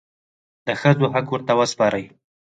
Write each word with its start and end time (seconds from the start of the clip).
د 0.65 0.67
ښځو 0.81 1.05
حق 1.13 1.27
ورته 1.31 1.53
وسپارئ. 1.59 2.05